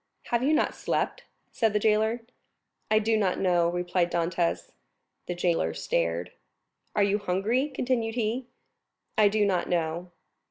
"Have 0.31 0.41
you 0.41 0.51
not 0.51 0.73
slept?" 0.73 1.25
said 1.51 1.73
the 1.73 1.79
jailer. 1.79 2.21
"I 2.89 2.97
do 2.97 3.15
not 3.15 3.37
know," 3.39 3.69
replied 3.69 4.11
Dantès. 4.11 4.71
The 5.27 5.35
jailer 5.35 5.75
stared. 5.75 6.31
"Are 6.95 7.03
you 7.03 7.19
hungry?" 7.19 7.69
continued 7.69 8.15
he. 8.15 8.47
"I 9.15 9.27
do 9.27 9.45
not 9.45 9.69
know." 9.69 10.09